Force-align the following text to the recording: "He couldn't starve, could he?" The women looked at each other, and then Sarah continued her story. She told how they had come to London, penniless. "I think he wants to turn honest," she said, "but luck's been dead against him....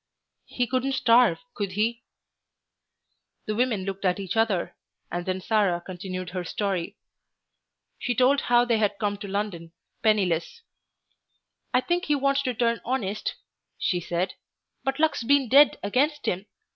"He 0.47 0.65
couldn't 0.65 0.93
starve, 0.93 1.37
could 1.53 1.73
he?" 1.73 2.01
The 3.45 3.53
women 3.53 3.83
looked 3.85 4.03
at 4.03 4.19
each 4.19 4.35
other, 4.35 4.75
and 5.11 5.27
then 5.27 5.39
Sarah 5.39 5.79
continued 5.79 6.31
her 6.31 6.43
story. 6.43 6.97
She 7.99 8.15
told 8.15 8.41
how 8.41 8.65
they 8.65 8.79
had 8.79 8.97
come 8.99 9.17
to 9.17 9.27
London, 9.27 9.73
penniless. 10.01 10.63
"I 11.71 11.81
think 11.81 12.05
he 12.05 12.15
wants 12.15 12.41
to 12.41 12.55
turn 12.55 12.81
honest," 12.83 13.35
she 13.77 13.99
said, 13.99 14.33
"but 14.83 14.97
luck's 14.99 15.21
been 15.23 15.47
dead 15.47 15.77
against 15.83 16.25
him.... 16.25 16.47